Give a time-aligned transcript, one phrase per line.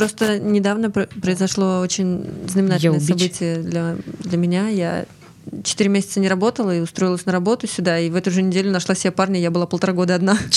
[0.00, 4.68] Просто недавно произошло очень знаменательное событие для, для меня.
[4.68, 5.06] Я
[5.64, 8.94] четыре месяца не работала и устроилась на работу сюда, и в эту же неделю нашла
[8.94, 10.38] себе парня, я была полтора года одна.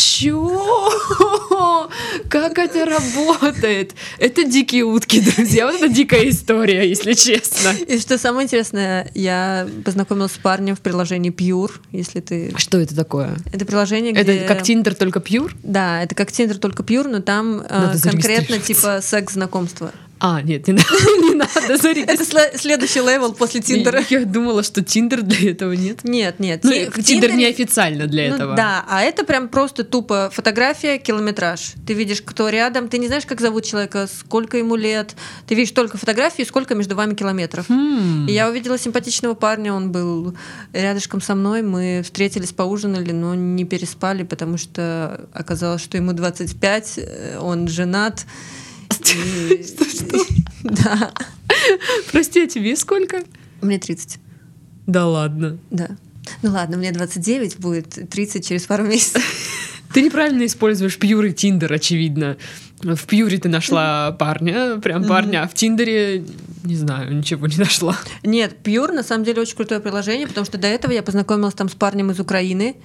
[2.30, 3.94] Как это работает?
[4.20, 5.68] Это дикие утки, друзья.
[5.68, 7.74] Вот это дикая история, если честно.
[7.88, 12.52] И что самое интересное, я познакомилась с парнем в приложении Pure, если ты...
[12.54, 13.38] А что это такое?
[13.52, 14.22] Это приложение, где...
[14.22, 15.52] Это как Tinder, только Pure?
[15.64, 19.92] Да, это как Tinder, только Pure, но там э, конкретно типа секс-знакомство.
[20.26, 20.74] А, нет, не,
[21.30, 22.38] не надо зарегистрироваться.
[22.38, 24.02] Это следующий level после Тиндера.
[24.10, 26.06] Я думала, что Тиндер для этого нет.
[26.06, 26.64] Нет, нет.
[26.64, 28.56] Ну, Тиндер не официально для ну, этого.
[28.56, 31.74] Да, а это прям просто тупо фотография, километраж.
[31.86, 35.14] Ты видишь, кто рядом, ты не знаешь, как зовут человека, сколько ему лет.
[35.46, 37.70] Ты видишь только фотографии, сколько между вами километров.
[37.70, 38.26] Хм.
[38.30, 40.38] И я увидела симпатичного парня, он был
[40.72, 46.94] рядышком со мной, мы встретились, поужинали, но не переспали, потому что оказалось, что ему 25,
[46.96, 48.26] э, он женат.
[49.04, 50.26] Что, что?
[50.64, 51.12] Да.
[52.12, 53.24] Прости, а тебе сколько?
[53.62, 54.20] Мне 30.
[54.88, 55.58] Да ладно.
[55.72, 55.90] Да.
[56.42, 59.24] Ну ладно, мне 29, будет 30 через пару месяцев.
[59.94, 62.38] Ты неправильно используешь Пьюр и Тиндер, очевидно.
[62.82, 66.26] В Пьюре ты нашла парня, прям парня, а в Тиндере,
[66.64, 67.98] не знаю, ничего не нашла.
[68.24, 71.70] Нет, Пьюр на самом деле очень крутое приложение, потому что до этого я познакомилась там
[71.70, 72.76] с парнем из Украины,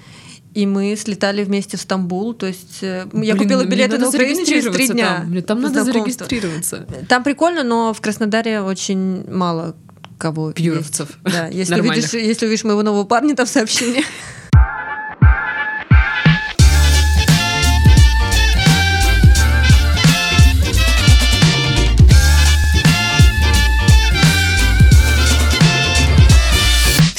[0.54, 2.34] и мы слетали вместе в Стамбул.
[2.34, 5.24] То есть э, Блин, я купила билеты на Украину через три дня.
[5.24, 5.42] Там.
[5.42, 6.86] Там надо зарегистрироваться.
[7.08, 9.76] Там прикольно, но в Краснодаре очень мало
[10.18, 10.52] кого.
[10.52, 11.08] Пьюровцев.
[11.24, 11.36] Есть.
[11.36, 14.02] Да, если увидишь, если увидишь моего нового парня, там сообщение.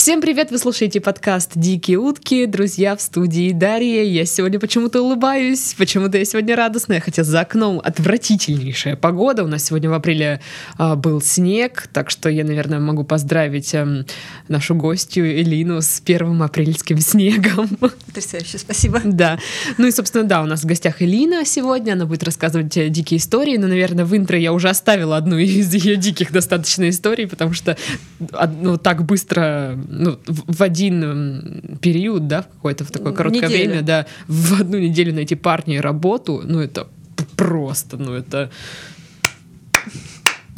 [0.09, 0.49] Всем привет!
[0.49, 2.47] Вы слушаете подкаст «Дикие утки».
[2.47, 4.01] Друзья, в студии Дарья.
[4.01, 9.43] Я сегодня почему-то улыбаюсь, почему-то я сегодня радостная, хотя за окном отвратительнейшая погода.
[9.43, 10.41] У нас сегодня в апреле
[10.79, 14.03] а, был снег, так что я, наверное, могу поздравить а,
[14.47, 17.67] нашу гостью Элину с первым апрельским снегом.
[18.07, 19.01] Потрясающе, спасибо.
[19.03, 19.37] Да.
[19.77, 21.93] Ну и, собственно, да, у нас в гостях Элина сегодня.
[21.93, 25.71] Она будет рассказывать э, дикие истории, но, наверное, в интро я уже оставила одну из
[25.71, 27.77] ее диких достаточно историй, потому что
[28.59, 33.67] ну, так быстро ну, в один период, да, в какое-то в такое короткое Неделя.
[33.67, 36.87] время, да, в одну неделю найти парня и работу, ну это
[37.35, 38.49] просто, ну это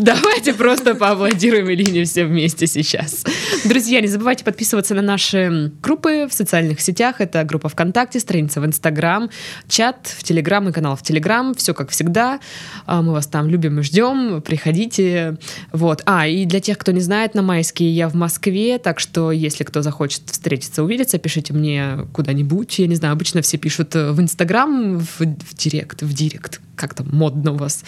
[0.01, 3.23] Давайте просто поаплодируем Илине все вместе сейчас.
[3.65, 7.21] Друзья, не забывайте подписываться на наши группы в социальных сетях.
[7.21, 9.29] Это группа ВКонтакте, страница в Инстаграм,
[9.69, 11.53] чат в Телеграм и канал в Телеграм.
[11.53, 12.39] Все как всегда.
[12.87, 14.41] А, мы вас там любим и ждем.
[14.41, 15.37] Приходите.
[15.71, 16.01] Вот.
[16.07, 19.63] А, и для тех, кто не знает, на майские я в Москве, так что если
[19.63, 22.79] кто захочет встретиться, увидеться, пишите мне куда-нибудь.
[22.79, 27.07] Я не знаю, обычно все пишут в Инстаграм, в, в Директ, в Директ как там
[27.11, 27.83] модно у вас.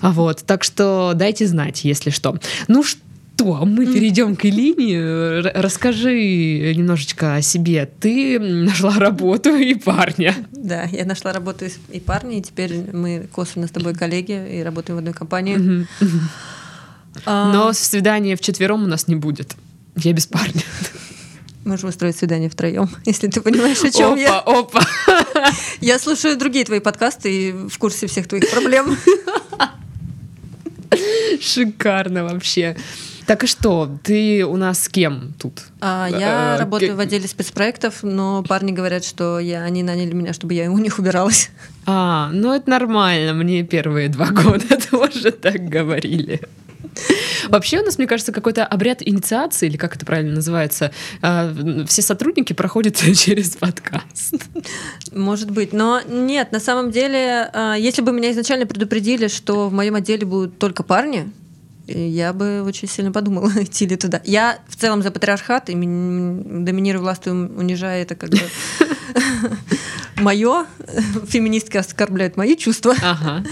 [0.00, 2.38] А вот, так что дайте знать, если что.
[2.68, 5.40] Ну что, мы перейдем к Элине.
[5.40, 7.88] Расскажи немножечко о себе.
[8.00, 10.34] Ты нашла работу и парня.
[10.52, 14.96] Да, я нашла работу и парня, и теперь мы косвенно с тобой коллеги и работаем
[14.96, 15.86] в одной компании.
[17.26, 19.56] А Но свидания вчетвером у нас не будет.
[19.96, 20.62] Я без парня.
[21.64, 24.38] Можем устроить свидание втроем, если ты понимаешь, о чем опа, я.
[24.38, 24.82] Опа,
[25.80, 28.96] Я слушаю другие твои подкасты и в курсе всех твоих проблем.
[31.40, 32.76] Шикарно вообще.
[33.26, 35.62] Так и что, ты у нас с кем тут?
[35.80, 40.32] А, я э, работаю в отделе спецпроектов, но парни говорят, что я, они наняли меня,
[40.32, 41.50] чтобы я у них убиралась.
[41.86, 46.40] А, ну это нормально, мне первые два года тоже так говорили.
[47.48, 50.92] Вообще у нас, мне кажется, какой-то обряд инициации, или как это правильно называется,
[51.22, 51.52] а,
[51.86, 54.34] все сотрудники проходят через подкаст.
[55.12, 59.72] Может быть, но нет, на самом деле, а, если бы меня изначально предупредили, что в
[59.72, 61.32] моем отделе будут только парни,
[61.86, 64.20] я бы очень сильно подумала, идти ли туда.
[64.24, 68.40] Я в целом за патриархат, и доминирую властью, унижая это как бы
[70.16, 70.66] мое.
[71.28, 72.94] Феминистки оскорбляют мои чувства.
[73.02, 73.44] Ага.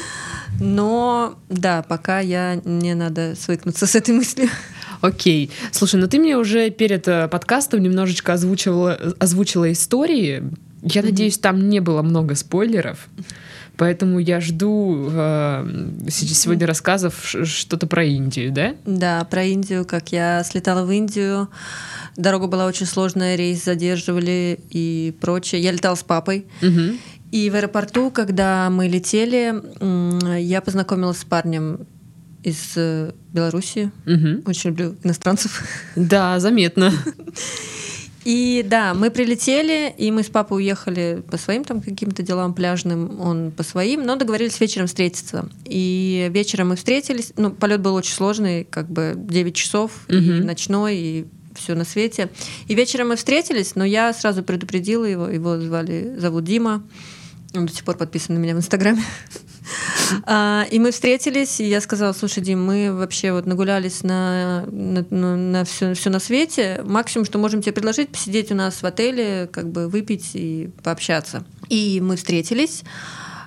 [0.61, 4.49] Но да, пока я не надо свыкнуться с этой мыслью.
[5.01, 5.51] Окей.
[5.73, 10.43] Слушай, ну ты мне уже перед э, подкастом немножечко озвучивала, озвучила истории.
[10.83, 11.05] Я mm-hmm.
[11.05, 13.09] надеюсь, там не было много спойлеров.
[13.79, 18.75] Поэтому я жду э, сегодня рассказов что-то про Индию, да?
[18.85, 21.49] Да, про Индию, как я слетала в Индию.
[22.17, 25.63] Дорога была очень сложная, рейс задерживали и прочее.
[25.63, 26.47] Я летала с папой.
[26.61, 26.97] Угу.
[27.31, 29.55] И в аэропорту, когда мы летели,
[30.41, 31.87] я познакомилась с парнем
[32.43, 33.91] из э, Беларуси.
[34.07, 34.49] Угу.
[34.49, 35.63] Очень люблю иностранцев.
[35.97, 36.93] Да, заметно.
[38.25, 43.21] И да, мы прилетели, и мы с папой уехали по своим там каким-то делам пляжным,
[43.21, 45.49] он по своим, но договорились вечером встретиться.
[45.65, 50.47] И вечером мы встретились, ну, полет был очень сложный, как бы 9 часов, и Мгм.
[50.47, 52.29] ночной, и все на свете.
[52.67, 56.83] И вечером мы встретились, но я сразу предупредила его, его звали, зовут Дима,
[57.59, 59.03] он до сих пор подписан на меня в Инстаграме.
[60.25, 65.05] А, И мы встретились, и я сказала, слушай, Дим, мы вообще вот нагулялись на, на,
[65.37, 66.81] на, все, все на свете.
[66.85, 71.45] Максимум, что можем тебе предложить, посидеть у нас в отеле, как бы выпить и пообщаться.
[71.69, 72.83] И мы встретились.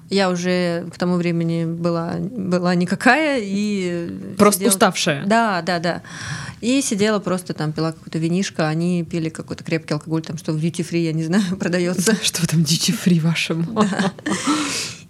[0.10, 4.36] Я уже к тому времени была, была никакая и...
[4.38, 5.26] Просто сидела- уставшая.
[5.26, 6.02] Да, да, да.
[6.62, 10.58] И сидела просто там, пила какое-то винишко, они пили какой-то крепкий алкоголь, там, что в
[10.58, 12.16] duty free, я не знаю, продается.
[12.24, 13.78] Что этом дичи фри вашем?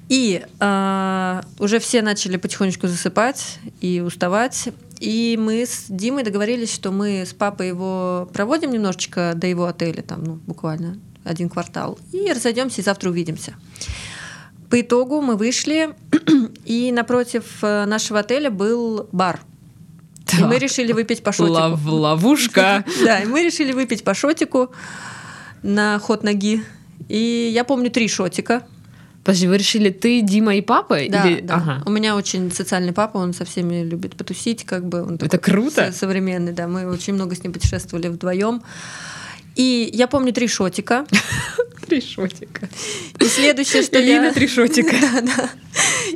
[0.07, 4.69] И а, уже все начали потихонечку засыпать и уставать.
[4.99, 10.01] И мы с Димой договорились, что мы с папой его проводим немножечко до его отеля,
[10.01, 13.55] там, ну, буквально один квартал, и разойдемся, и завтра увидимся.
[14.69, 15.89] По итогу мы вышли,
[16.65, 19.41] и напротив э, нашего отеля был бар.
[20.37, 20.61] И мы Так.
[20.61, 21.53] решили выпить по шотику.
[21.57, 22.85] Лов- Ловушка.
[23.03, 24.71] Да, и мы решили выпить по шотику
[25.63, 26.63] на ход ноги.
[27.09, 28.63] И я помню три шотика.
[29.23, 30.97] Подожди, вы решили ты, Дима и папа?
[31.09, 31.55] Да, Или- да.
[31.55, 31.83] Ага.
[31.85, 35.03] У меня очень социальный папа, он со всеми любит потусить, как бы.
[35.03, 35.91] Он Это круто.
[35.91, 36.67] со- современный, да.
[36.67, 38.63] Мы очень много с ним путешествовали вдвоем.
[39.55, 41.05] И я помню три шотика.
[41.87, 42.69] Три шотика.
[43.19, 44.31] И следующее, что я...
[44.31, 44.95] три шотика.
[45.01, 45.49] Да, да.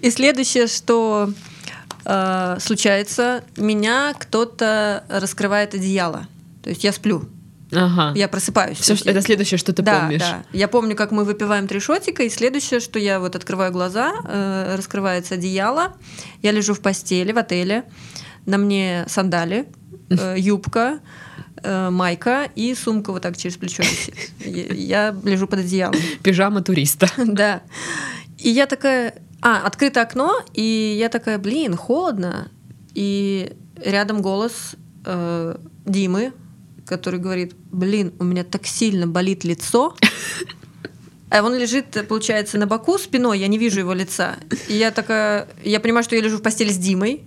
[0.02, 1.30] И следующее, что
[2.06, 6.28] э, случается, меня кто-то раскрывает одеяло.
[6.64, 7.28] То есть я сплю,
[7.72, 8.14] Ага.
[8.16, 8.78] я просыпаюсь.
[8.80, 10.22] Всё, что- это следующее, что ты да, помнишь.
[10.22, 10.44] Да.
[10.54, 14.76] Я помню, как мы выпиваем три шотика, и следующее, что я вот открываю глаза, э,
[14.78, 15.94] раскрывается одеяло,
[16.42, 17.84] я лежу в постели в отеле,
[18.46, 19.68] на мне сандали,
[20.10, 21.00] э, юбка,
[21.64, 24.16] э, майка и сумка вот так через плечо висит.
[24.46, 25.96] Я я лежу под одеялом.
[26.24, 27.10] Пижама туриста.
[27.18, 27.62] Да.
[28.38, 29.16] И я такая...
[29.48, 32.50] А, открыто окно, и я такая, блин, холодно.
[32.96, 34.72] И рядом голос
[35.06, 36.34] э, Димы,
[36.88, 39.96] который говорит, блин, у меня так сильно болит лицо.
[41.30, 44.38] А он лежит, получается, на боку спиной, я не вижу его лица.
[44.68, 45.48] И я такая...
[45.64, 47.22] Я понимаю, что я лежу в постели с Димой.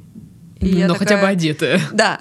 [0.59, 1.81] И Но такая- хотя бы одетая.
[1.93, 2.19] да.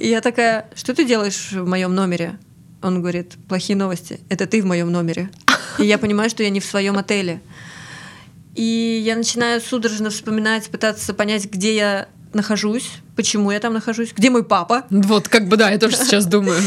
[0.00, 2.40] И я такая, что ты делаешь в моем номере?
[2.82, 4.18] Он говорит, плохие новости.
[4.28, 5.30] Это ты в моем номере.
[5.78, 7.40] И я понимаю, что я не в своем отеле.
[8.56, 14.30] И я начинаю судорожно вспоминать, пытаться понять, где я нахожусь, почему я там нахожусь, где
[14.30, 14.84] мой папа.
[14.90, 16.60] Вот, как бы, да, я тоже сейчас думаю.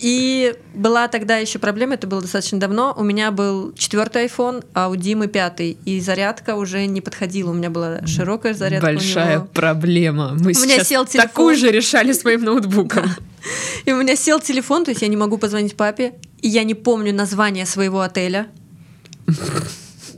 [0.00, 2.92] И была тогда еще проблема, это было достаточно давно.
[2.96, 5.78] У меня был четвертый iPhone, а у Димы пятый.
[5.84, 7.50] И зарядка уже не подходила.
[7.50, 8.84] У меня была широкая зарядка.
[8.84, 10.32] Большая проблема.
[10.32, 11.28] Мы У меня сел телефон.
[11.28, 13.04] такую же решали с моим ноутбуком.
[13.84, 16.74] И у меня сел телефон, то есть я не могу позвонить папе, и я не
[16.74, 18.46] помню название своего отеля.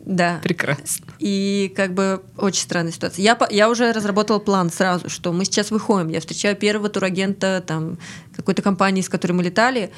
[0.05, 0.41] Да.
[0.43, 1.07] Прекрасно.
[1.19, 3.23] И как бы очень странная ситуация.
[3.23, 6.09] Я, я уже разработала план сразу, что мы сейчас выходим.
[6.09, 7.99] Я встречаю первого турагента там,
[8.37, 9.91] какой-то компании, с которой мы летали,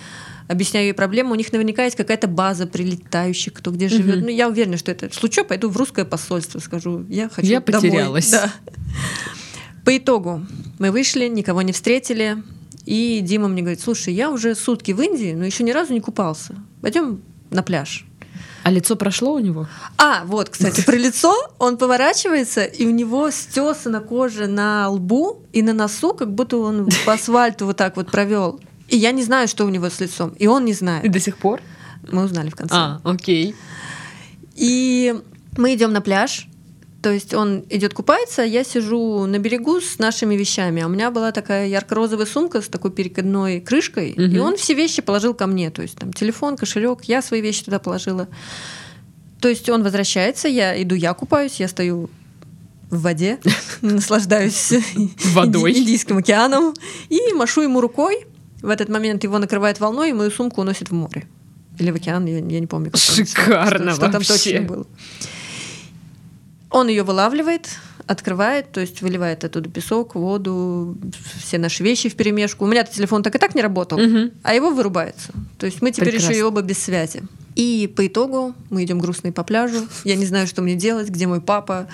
[0.46, 1.32] объясняю ей проблему.
[1.32, 4.22] У них наверняка есть какая-то база прилетающих, кто где живет.
[4.22, 5.42] Ну, я уверена, что это случай.
[5.42, 7.82] Пойду в русское посольство, скажу, я хочу Я домой.
[7.82, 8.30] потерялась.
[8.30, 8.52] Да.
[9.84, 10.46] По итогу
[10.78, 12.42] мы вышли, никого не встретили.
[12.84, 16.00] И Дима мне говорит, слушай, я уже сутки в Индии, но еще ни разу не
[16.00, 16.54] купался.
[16.80, 18.06] Пойдем на пляж.
[18.66, 19.68] А лицо прошло у него?
[19.96, 21.32] А, вот, кстати, про лицо.
[21.60, 26.88] Он поворачивается, и у него стесана кожа на лбу и на носу, как будто он
[27.04, 28.58] по асфальту вот так вот провел.
[28.88, 30.30] И я не знаю, что у него с лицом.
[30.30, 31.08] И он не И знает.
[31.12, 31.60] до сих пор?
[32.10, 32.74] Мы узнали в конце.
[32.74, 33.54] А, окей.
[34.56, 35.14] И
[35.56, 36.48] мы идем на пляж.
[37.06, 40.82] То есть он идет купаться, а я сижу на берегу с нашими вещами.
[40.82, 44.10] А у меня была такая ярко-розовая сумка с такой перекидной крышкой.
[44.10, 44.40] И Мгм.
[44.40, 45.70] он все вещи положил ко мне.
[45.70, 48.26] То есть там телефон, кошелек, я свои вещи туда положила.
[49.40, 52.10] То есть он возвращается, я иду, я купаюсь, я стою
[52.90, 53.38] в воде,
[53.82, 54.72] наслаждаюсь
[55.32, 55.70] Водой.
[55.74, 56.74] Инди- Индийским океаном
[57.08, 58.26] и машу ему рукой.
[58.62, 61.22] В этот момент его накрывает волной, и мою сумку уносит в море.
[61.78, 62.90] Или в океан, я, я не помню.
[62.90, 64.86] как там, Шикарно что, что там точно было.
[66.76, 67.68] Он ее вылавливает,
[68.06, 70.94] открывает, то есть выливает оттуда песок, воду,
[71.42, 72.66] все наши вещи в перемешку.
[72.66, 74.32] У меня телефон так и так не работал, Мгм.
[74.42, 75.32] а его вырубается.
[75.56, 76.32] То есть мы теперь Прекрасно.
[76.32, 77.22] еще и оба без связи.
[77.54, 79.88] И по итогу мы идем грустные по пляжу.
[80.04, 81.88] Я не знаю, что мне делать, где мой папа.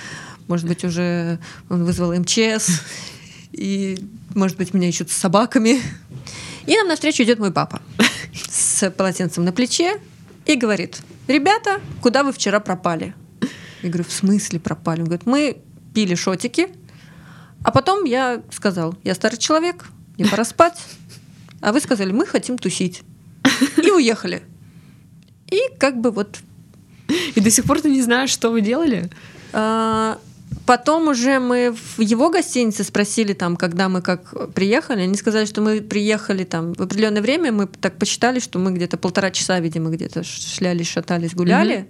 [0.49, 1.39] Может быть, уже
[1.71, 2.81] он вызвал МЧС.
[3.53, 3.99] И,
[4.35, 5.81] может быть, меня ищут с собаками.
[6.67, 7.81] И нам навстречу идет мой папа
[8.51, 10.01] с полотенцем на плече
[10.45, 10.99] и говорит,
[11.29, 13.15] ребята, куда вы вчера пропали?
[13.83, 15.01] Я говорю, в смысле пропали?
[15.01, 15.59] Он говорит, мы
[15.95, 16.69] пили шотики,
[17.63, 19.87] а потом я сказал, я старый человек,
[20.17, 20.81] мне пора спать.
[21.61, 23.03] А вы сказали, мы хотим тусить.
[23.77, 24.43] и уехали.
[25.51, 26.39] И как бы вот
[27.37, 29.11] И до сих пор ты не знаешь, что вы делали?
[29.53, 30.19] А,
[30.67, 35.03] Потом уже мы в его гостинице спросили, там, когда мы как приехали.
[35.03, 37.53] Они сказали, что мы приехали там в определенное время.
[37.53, 41.89] Мы так посчитали, что мы где-то полтора часа, видимо, где-то шлялись, шатались, гуляли.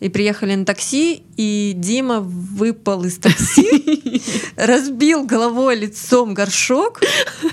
[0.00, 4.22] И приехали на такси, и Дима выпал из такси,
[4.56, 7.00] разбил головой лицом горшок,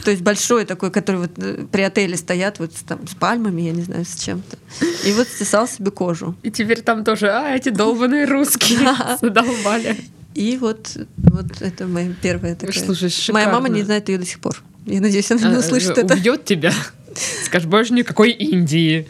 [0.03, 3.71] то есть большой такой, который вот э, при отеле стоят вот там, с пальмами, я
[3.71, 4.57] не знаю, с чем-то.
[5.05, 6.35] И вот стесал себе кожу.
[6.43, 8.79] И теперь там тоже, а, эти долбаные русские
[9.21, 9.97] задолбали.
[10.35, 12.77] И вот, вот это моя первая такая.
[12.77, 13.75] Слушай, Моя мама шикарно.
[13.75, 14.61] не знает ее до сих пор.
[14.85, 16.13] Я надеюсь, она не А, услышит э, это.
[16.13, 16.73] Убьет тебя.
[17.45, 19.07] Скажешь, больше никакой Индии.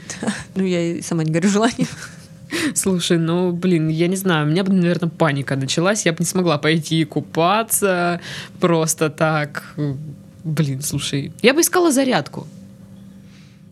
[0.55, 1.87] Ну, я и сама не горю желанием.
[2.75, 6.25] Слушай, ну, блин, я не знаю, у меня бы, наверное, паника началась, я бы не
[6.25, 8.21] смогла пойти купаться
[8.59, 9.75] просто так.
[10.43, 12.47] Блин, слушай, я бы искала зарядку.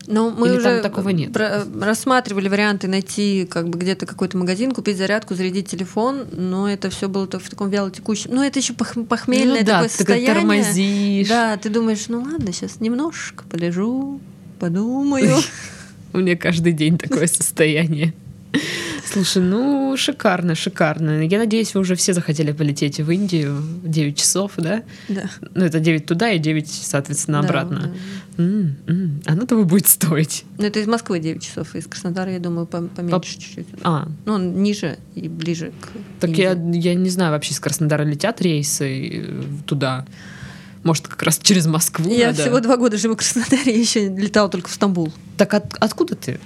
[0.07, 1.35] Но мы Или уже такого нет?
[1.37, 7.07] рассматривали варианты найти как бы где-то какой-то магазин, купить зарядку, зарядить телефон, но это все
[7.07, 8.31] было только в таком вялотекущем.
[8.33, 10.33] Ну, это еще пох- похмельное ну, да, такое ты состояние.
[10.33, 11.29] тормозишь.
[11.29, 14.19] Да, ты думаешь, ну ладно, сейчас немножко полежу,
[14.59, 15.37] подумаю.
[16.13, 18.13] У меня каждый день такое состояние.
[19.11, 21.25] Слушай, ну, шикарно, шикарно.
[21.25, 24.83] Я надеюсь, вы уже все захотели полететь в Индию 9 часов, да?
[25.09, 25.29] Да.
[25.55, 27.93] Ну, это 9 туда и 9, соответственно, Да, обратно.
[28.37, 28.43] да.
[28.43, 29.21] М, м.
[29.25, 30.45] Оно того будет стоить.
[30.57, 33.67] Ну, это из Москвы 9 часов, из Краснодара, я думаю, пом- поменьше чуть-чуть.
[33.83, 38.03] А, Ну, он ниже и ближе к так я, я не знаю, вообще из Краснодара
[38.03, 40.05] летят рейсы э, туда.
[40.83, 42.41] Может, как раз через Москву Я надо?
[42.41, 45.13] всего два года живу в Краснодаре, я еще летала только в Стамбул.
[45.37, 46.39] Так от- откуда ты?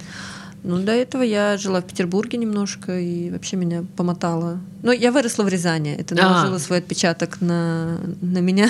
[0.64, 4.60] Ну, до этого я жила в Петербурге немножко, и вообще меня помотало.
[4.82, 5.94] Но я выросла в Рязани.
[5.94, 6.22] Это А.
[6.28, 8.68] наложило свой отпечаток на, на меня.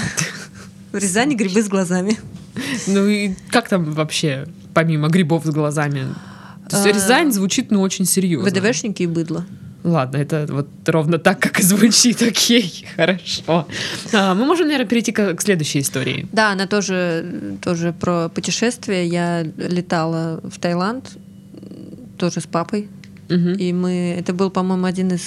[0.92, 2.16] В Рязани грибы с глазами.
[2.86, 6.06] Ну и как там вообще, помимо грибов с глазами?
[6.68, 8.48] То есть А, Рязань звучит, ну, очень серьезно.
[8.50, 9.44] ВДВшники и быдло.
[9.84, 13.66] Ладно, это вот ровно так, как и звучит, окей, хорошо.
[14.12, 16.26] А, мы можем, наверное, перейти к, к следующей истории.
[16.32, 19.06] Да, она тоже, тоже про путешествие.
[19.06, 21.16] Я летала в Таиланд,
[22.18, 22.88] тоже с папой.
[23.28, 23.52] Мгм.
[23.54, 24.16] И мы...
[24.18, 25.22] Это был, по-моему, один из...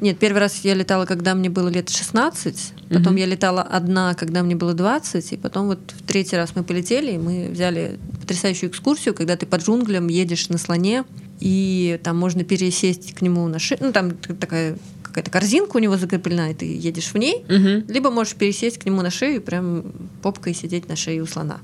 [0.00, 3.16] Нет, первый раз я летала, когда мне было лет 16, потом Мгм.
[3.16, 7.12] я летала одна, когда мне было 20, и потом вот в третий раз мы полетели,
[7.12, 11.04] и мы взяли потрясающую экскурсию, когда ты под джунглям едешь на слоне,
[11.38, 15.96] и там можно пересесть к нему на шею, ну там такая какая-то корзинка у него
[15.96, 17.84] закреплена, и ты едешь в ней, Мгм.
[17.86, 19.84] либо можешь пересесть к нему на шею и прям
[20.22, 21.60] попкой сидеть на шее у слона.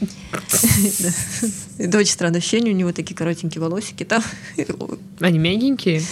[1.78, 4.22] Это очень странное ощущение, у него такие коротенькие волосики там.
[5.20, 6.02] Они мягенькие?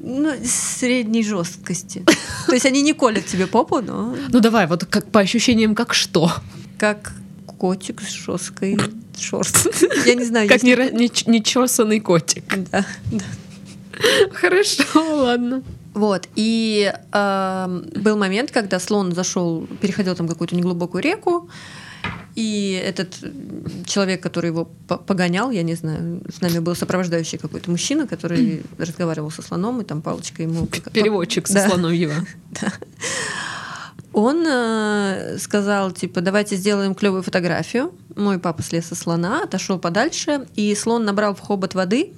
[0.00, 2.04] Ну, средней жесткости.
[2.46, 5.94] То есть они не колят тебе попу, но Ну давай, вот как по ощущениям, как
[5.94, 6.32] что?
[6.78, 7.12] как
[7.58, 8.78] котик с жесткой
[9.18, 9.72] шерсткой.
[10.06, 12.44] Я не знаю, Как нечесанный котик.
[12.70, 13.24] Да, да.
[14.32, 15.62] Хорошо, ладно.
[15.92, 16.28] Вот.
[16.36, 21.50] И эм, был момент, когда слон зашел, переходил там какую-то неглубокую реку,
[22.34, 23.16] и этот
[23.86, 28.62] человек, который его по- погонял, я не знаю, с нами был сопровождающий какой-то мужчина, который
[28.78, 30.66] разговаривал со слоном, и там палочкой ему...
[30.66, 31.68] Переводчик со Да.
[31.68, 32.14] слоновьего.
[34.12, 37.92] Он э, сказал, типа, давайте сделаем клевую фотографию.
[38.16, 42.12] Мой папа слез со слона, отошел подальше, и слон набрал в хобот воды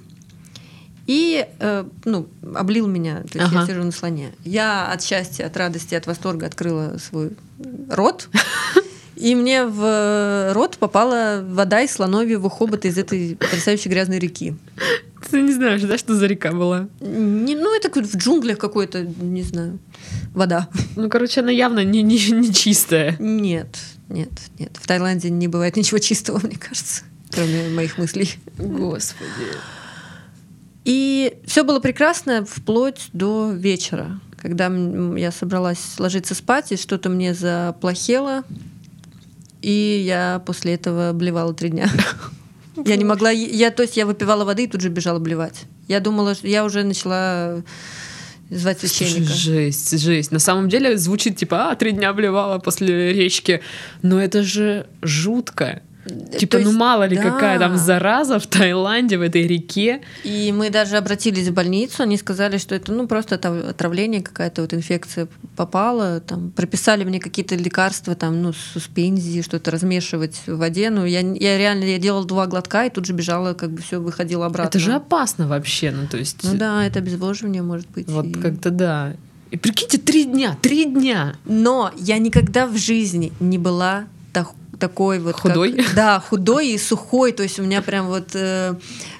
[1.05, 3.23] и, э, ну, облил меня.
[3.31, 3.61] То есть Ага.
[3.61, 4.31] я сижу на слоне.
[4.45, 7.31] Я от счастья, от радости, от восторга открыла свой
[7.89, 8.29] рот.
[9.21, 14.55] И мне в рот попала вода из слоновьего хобота из этой потрясающей грязной реки.
[15.29, 16.87] Ты не знаешь, да, что за река была?
[16.99, 19.77] Не, ну, это в джунглях какой-то, не знаю,
[20.33, 20.67] вода.
[20.95, 23.15] Ну, короче, она явно не, не, не чистая.
[23.19, 23.77] Нет,
[24.09, 24.71] нет, нет.
[24.81, 28.33] В Таиланде не бывает ничего чистого, мне кажется, кроме моих мыслей.
[28.57, 29.29] Господи.
[30.83, 34.71] И все было прекрасно вплоть до вечера, когда
[35.15, 38.43] я собралась ложиться спать, и что-то мне заплохело,
[39.61, 41.89] и я после этого блевала три дня.
[42.85, 45.65] Я не могла, я, то есть я выпивала воды и тут же бежала блевать.
[45.89, 47.61] Я думала, что я уже начала
[48.49, 49.31] звать священника.
[49.31, 50.31] жесть, жесть.
[50.31, 53.61] На самом деле звучит типа, а, три дня блевала после речки.
[54.01, 55.81] Но это же жутко.
[56.05, 57.21] Типа, То ну есть, мало ли да.
[57.21, 60.01] какая там зараза в Таиланде, в этой реке.
[60.23, 64.63] И мы даже обратились в больницу, они сказали, что это ну просто отав- отравление, какая-то
[64.63, 70.89] вот инфекция попала, там прописали мне какие-то лекарства, там ну суспензии, что-то размешивать в воде,
[70.89, 73.99] ну я, я реально я делала два глотка и тут же бежала, как бы все
[74.01, 74.69] выходило обратно.
[74.69, 76.39] Это же опасно вообще, ну то есть...
[76.43, 78.09] ну да, это обезвоживание может быть.
[78.09, 79.13] Вот и- как-то да.
[79.51, 81.35] И прикиньте, три дня, три дня.
[81.45, 84.47] Но я никогда в жизни не была так,
[84.81, 85.35] такой вот...
[85.35, 85.73] Худой?
[85.73, 88.73] Как, да, худой и сухой, то есть у меня прям вот э,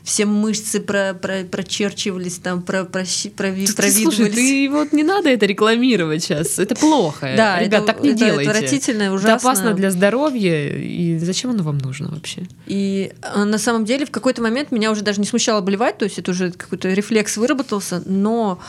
[0.03, 3.03] все мышцы про, про, прочерчивались, там про, про,
[3.35, 7.33] про, Слушай, ты вот не надо это рекламировать сейчас, это плохо.
[7.37, 8.49] Да, Ребят, это, так не это делайте.
[8.49, 9.27] отвратительно, ужасно.
[9.27, 12.47] Это опасно для здоровья, и зачем оно вам нужно вообще?
[12.65, 16.05] И э, на самом деле в какой-то момент меня уже даже не смущало болевать, то
[16.05, 18.59] есть это уже какой-то рефлекс выработался, но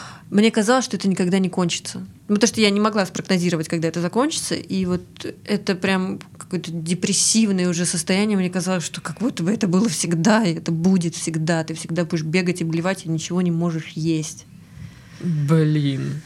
[0.41, 1.99] мне казалось, что это никогда не кончится.
[2.29, 5.03] Ну, потому что я не могла спрогнозировать, когда это закончится, и вот
[5.45, 8.39] это прям какое-то депрессивное уже состояние.
[8.39, 11.65] Мне казалось, что как будто бы это было всегда, и это будет всегда.
[11.65, 14.47] Ты всегда будешь бегать и блевать, и ничего не можешь есть.
[15.21, 16.23] Блин.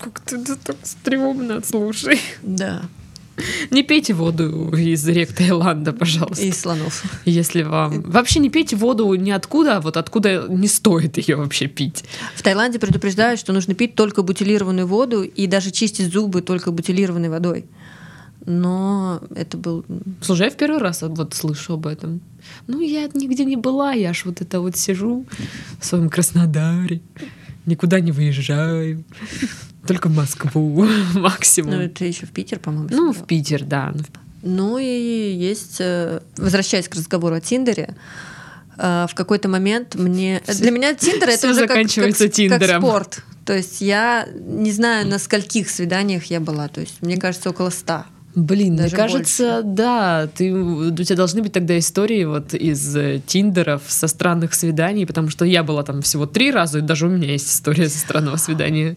[0.00, 2.20] Как ты это так стрёмно, слушай.
[2.42, 2.82] Да.
[3.70, 6.44] Не пейте воду из рек Таиланда, пожалуйста.
[6.44, 7.04] И слонов.
[7.24, 8.02] Если вам...
[8.02, 12.04] Вообще не пейте воду ниоткуда, а вот откуда не стоит ее вообще пить.
[12.36, 17.28] В Таиланде предупреждают, что нужно пить только бутилированную воду и даже чистить зубы только бутилированной
[17.28, 17.66] водой.
[18.46, 19.84] Но это был...
[20.20, 22.20] Слушай, я в первый раз вот слышу об этом.
[22.66, 25.24] Ну, я нигде не была, я аж вот это вот сижу
[25.80, 27.00] в своем Краснодаре,
[27.66, 29.04] никуда не выезжаю.
[29.86, 31.72] Только в Москву максимум.
[31.72, 32.88] Ну, это еще в Питер, по-моему.
[32.90, 33.92] Ну, в Питер, да.
[33.94, 34.02] Ну,
[34.42, 34.84] Ну и
[35.32, 37.94] есть, э, возвращаясь к разговору о Тиндере,
[38.78, 40.42] э, в какой-то момент мне...
[40.46, 42.82] Для меня Тиндер это уже как, как, заканчивается как Тиндером.
[42.82, 43.22] спорт.
[43.44, 46.68] То есть я не знаю, на скольких свиданиях я была.
[46.68, 48.06] То есть мне кажется, около ста.
[48.34, 53.20] Блин, Даже мне кажется, да, ты, у тебя должны быть тогда истории вот из э,
[53.24, 57.10] тиндеров со странных свиданий, потому что я была там всего три раза, и даже у
[57.10, 58.96] меня есть история со странного свидания.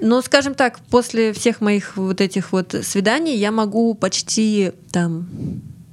[0.00, 5.28] Но, скажем так, после всех моих вот этих вот свиданий я могу почти там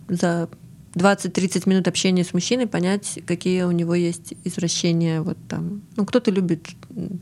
[0.08, 0.48] за
[0.96, 5.22] 20-30 минут общения с мужчиной понять, какие у него есть извращения.
[5.22, 5.82] Вот там.
[5.96, 6.68] Ну, кто-то любит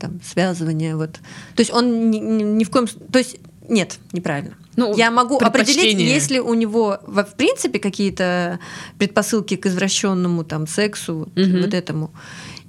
[0.00, 0.96] там связывание.
[0.96, 1.14] Вот.
[1.54, 2.86] То есть он ни, ни- ни в коем...
[2.86, 3.36] То есть
[3.68, 4.54] нет, неправильно.
[4.76, 8.58] Ну, Я могу определить, есть ли у него в принципе какие-то
[8.98, 11.62] предпосылки к извращенному там сексу, вот, Мгм.
[11.62, 12.10] вот этому.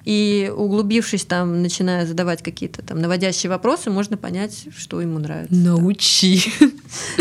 [0.06, 5.54] И углубившись там, начиная задавать какие-то там наводящие вопросы, можно понять, что ему нравится.
[5.54, 6.42] Научи.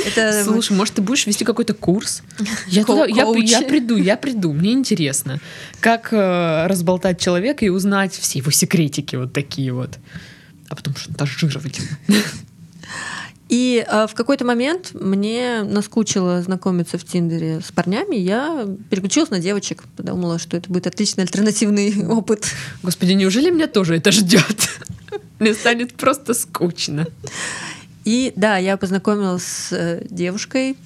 [0.06, 2.22] Это Слушай, может, ты будешь вести какой-то курс?
[2.68, 5.40] Я, туда, я, я приду, я приду, мне интересно.
[5.80, 9.98] Как э, разболтать человека и узнать все его секретики вот такие вот.
[10.68, 11.80] А потом шантажировать.
[13.48, 18.16] И э, в какой-то момент мне наскучило знакомиться в Тиндере с парнями.
[18.16, 22.52] Я переключилась на девочек, подумала, что это будет отличный альтернативный опыт.
[22.82, 24.68] Господи, неужели меня тоже это ждет?
[25.38, 27.06] Мне станет просто скучно.
[28.04, 30.76] И да, я познакомилась с э, девушкой,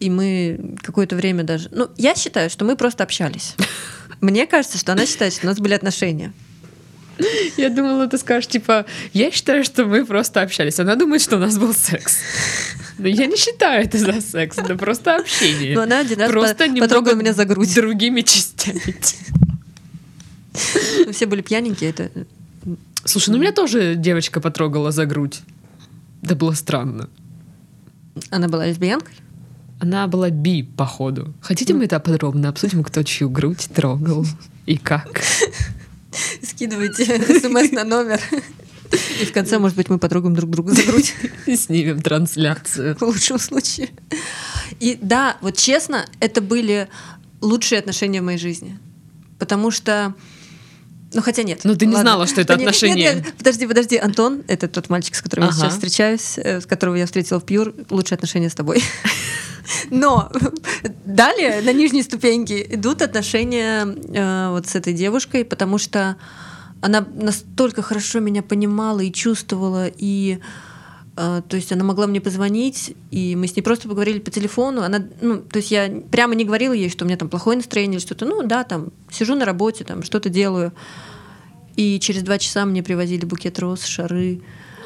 [0.00, 1.68] и мы какое-то время даже...
[1.70, 3.54] Ну, я считаю, что мы просто общались.
[4.20, 6.32] Мне кажется, что она считает, что у нас были отношения.
[7.56, 10.78] Я думала, ты скажешь, типа, я считаю, что мы просто общались.
[10.78, 12.18] Она думает, что у нас был секс.
[12.98, 15.74] Но я не считаю это за секс, это просто общение.
[15.74, 17.74] Но она один раз Просто по- потрогала меня за грудь.
[17.74, 18.82] Другими частями.
[21.06, 21.90] Мы все были пьяненькие.
[21.90, 22.10] Это...
[23.04, 25.40] Слушай, ну меня тоже девочка потрогала за грудь.
[26.22, 27.08] Это было странно.
[28.30, 29.14] Она была лесбиянкой?
[29.78, 31.34] Она была би, походу.
[31.42, 34.24] Хотите, мы это подробно обсудим, кто чью грудь трогал
[34.64, 35.20] и как?
[36.42, 37.04] Скидывайте
[37.40, 38.20] смс на номер.
[39.20, 41.14] И в конце, может быть, мы потрогаем друг друга за грудь.
[41.46, 42.96] И снимем трансляцию.
[42.96, 43.90] В лучшем случае.
[44.78, 46.88] И да, вот честно, это были
[47.40, 48.78] лучшие отношения в моей жизни.
[49.38, 50.14] Потому что...
[51.16, 51.60] Ну, хотя нет.
[51.64, 52.10] Ну, ты не Ладно.
[52.10, 53.14] знала, что это Нет, нет, отношения.
[53.14, 53.96] нет, подожди, подожди.
[53.96, 55.58] Антон, это тот мальчик, с которым я Ага.
[55.60, 58.84] сейчас встречаюсь, э, с которого я встретила в Пьюр, лучшие отношения с тобой.
[59.90, 60.30] Но
[61.06, 66.16] далее на нижней ступеньке идут отношения э, вот с этой девушкой, потому что
[66.82, 70.38] она настолько хорошо меня понимала и чувствовала, и
[71.16, 74.82] то есть она могла мне позвонить, и мы с ней просто поговорили по телефону.
[74.82, 77.96] Она, ну, то есть я прямо не говорила ей, что у меня там плохое настроение
[77.96, 78.26] или что-то.
[78.26, 80.72] Ну да, там сижу на работе, там что-то делаю.
[81.76, 84.42] И через два часа мне привозили букет роз, шары.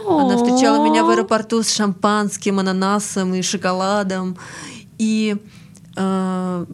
[0.07, 4.37] Она встречала меня в аэропорту с шампанским, ананасом и шоколадом.
[4.99, 5.37] И
[5.97, 6.67] э,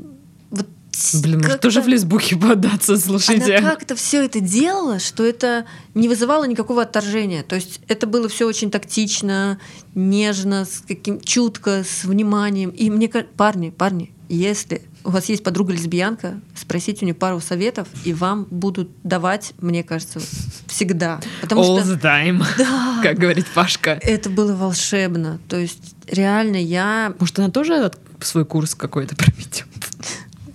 [1.22, 3.56] Блин, может, тоже в лесбухе податься, слушайте.
[3.56, 7.42] она как-то все это делала, что это не вызывало никакого отторжения.
[7.42, 9.58] То есть это было все очень тактично,
[9.94, 12.70] нежно, с каким чутко, с вниманием.
[12.70, 17.40] И мне ка- парни, парни, если у вас есть подруга лесбиянка, спросите у нее пару
[17.40, 20.20] советов, и вам будут давать, мне кажется,
[20.66, 21.20] всегда.
[21.40, 23.00] Потому All что the time, Да.
[23.02, 23.98] как говорит Пашка.
[24.02, 25.38] это было волшебно.
[25.48, 29.66] То есть реально я Может, она тоже свой курс какой-то проведет?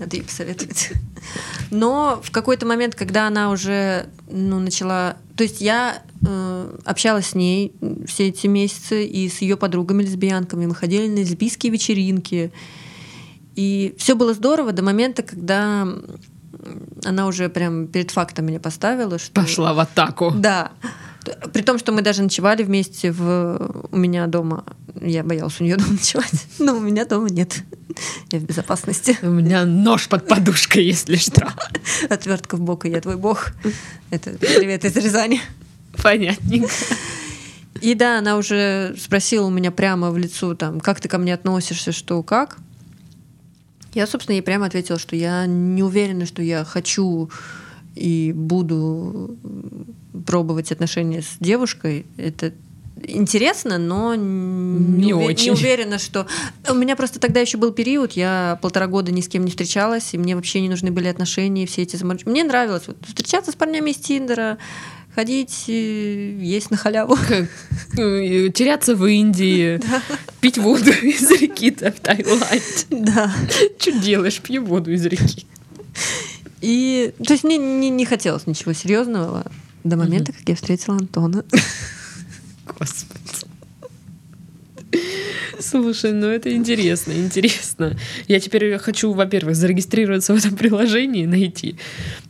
[0.02, 0.94] Надо ей посоветовать.
[1.70, 5.16] Но в какой-то момент, когда она уже ну, начала...
[5.38, 7.76] То есть я э, общалась с ней
[8.08, 10.66] все эти месяцы и с ее подругами-лесбиянками.
[10.66, 12.52] Мы ходили на лесбийские вечеринки.
[13.56, 15.88] И все было здорово до момента, когда
[17.06, 19.20] она уже прям перед фактом меня поставила.
[19.20, 19.40] Что...
[19.40, 20.34] Пошла в атаку.
[20.36, 20.72] Да.
[21.54, 23.88] При том, что мы даже ночевали вместе в...
[23.92, 24.64] у меня дома.
[25.00, 26.32] Я боялась у нее дома ночевать.
[26.60, 27.64] Но у меня дома нет.
[28.32, 29.18] Я в безопасности.
[29.22, 31.48] У меня нож под подушкой, если что.
[32.10, 33.52] Отвертка в бок, и я твой бог.
[34.10, 35.42] Это привет из Рязани.
[36.02, 36.72] Понятненько.
[37.82, 41.34] И да, она уже спросила у меня прямо в лицо, там, как ты ко мне
[41.34, 42.58] относишься, что, как.
[43.94, 47.30] Я, собственно, ей прямо ответила, что я не уверена, что я хочу
[47.96, 49.38] и буду
[50.26, 52.06] пробовать отношения с девушкой.
[52.18, 52.54] Это
[53.04, 55.30] интересно, но не, не, увер...
[55.30, 55.46] очень.
[55.46, 56.28] не уверена, что...
[56.70, 60.14] У меня просто тогда еще был период, я полтора года ни с кем не встречалась,
[60.14, 62.30] и мне вообще не нужны были отношения, все эти заморочки.
[62.30, 64.58] Мне нравилось вот, встречаться с парнями из Тиндера,
[65.16, 67.18] ходить, э, есть на халяву.
[67.98, 69.80] Э, теряться в Индии,
[70.42, 72.62] пить воду из реки в Таиланде.
[72.90, 73.34] Да.
[73.80, 74.40] Что делаешь?
[74.40, 75.46] Пью воду из реки.
[76.62, 79.46] И, то есть мне не, не хотелось ничего серьезного
[79.84, 81.44] до момента, как я встретила Антона.
[82.80, 83.22] Господи.
[85.60, 87.98] Слушай, ну это интересно, интересно.
[88.28, 91.78] Я теперь хочу, во-первых, зарегистрироваться в этом приложении, найти.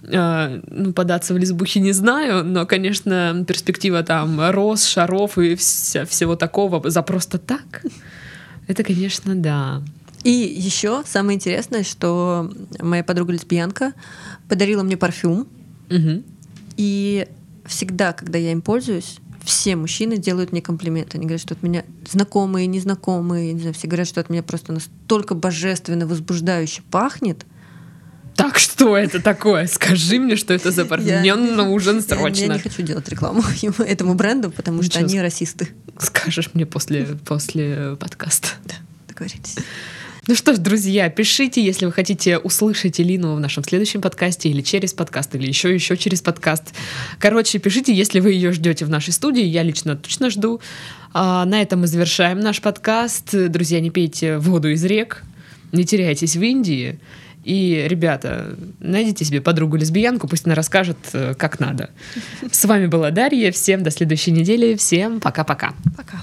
[0.04, 6.06] Э, ну, податься в лесбухи не знаю, но, конечно, перспектива там роз, шаров и вся,
[6.06, 7.84] всего такого за просто так,
[8.68, 9.82] это, конечно, да.
[10.24, 13.94] И еще самое интересное, что моя подруга лесбиянка
[14.48, 15.48] подарила мне парфюм.
[15.90, 16.24] Угу.
[16.78, 17.28] И
[17.66, 21.18] всегда, когда я им пользуюсь, все мужчины делают мне комплименты.
[21.18, 24.74] Они говорят, что от меня знакомые, незнакомые, не знаю, все говорят, что от меня просто
[24.74, 27.46] настолько божественно, возбуждающе пахнет.
[28.36, 29.68] Так что это такое?
[29.68, 31.20] Скажи мне, что это за парфюм.
[31.20, 32.42] Мне нужен срочно.
[32.42, 33.44] Я, я не хочу делать рекламу
[33.80, 34.92] этому бренду, потому Ничего.
[34.92, 35.70] что они расисты.
[36.00, 38.50] Скажешь мне после, после подкаста.
[38.66, 38.76] Да,
[39.08, 39.58] договорились.
[40.32, 44.62] Ну что ж, друзья, пишите, если вы хотите услышать Элину в нашем следующем подкасте или
[44.62, 46.74] через подкаст, или еще еще через подкаст.
[47.20, 49.44] Короче, пишите, если вы ее ждете в нашей студии.
[49.44, 50.62] Я лично точно жду.
[51.14, 53.50] А, на этом мы завершаем наш подкаст.
[53.50, 55.22] Друзья, не пейте воду из рек,
[55.74, 56.98] не теряйтесь в Индии.
[57.44, 61.90] И, ребята, найдите себе подругу-лесбиянку, пусть она расскажет, э, как надо.
[62.50, 63.52] С вами была Дарья.
[63.52, 64.76] Всем до следующей недели.
[64.76, 65.74] Всем пока-пока.
[65.98, 66.22] Пока.